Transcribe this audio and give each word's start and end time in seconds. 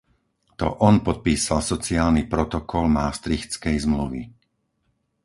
To 0.59 0.67
on 0.87 0.95
podpísal 1.07 1.59
Sociálny 1.71 2.23
protokol 2.33 2.85
Maastrichtskej 2.97 3.75
zmluvy. 3.85 4.21